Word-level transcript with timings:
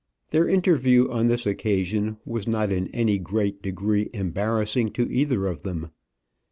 Their 0.31 0.49
interview 0.49 1.11
on 1.11 1.27
this 1.27 1.45
occasion 1.45 2.17
was 2.25 2.47
not 2.47 2.71
in 2.71 2.87
any 2.87 3.19
great 3.19 3.61
degree 3.61 4.09
embarrassing 4.15 4.93
to 4.93 5.07
either 5.13 5.45
of 5.45 5.61
them. 5.61 5.91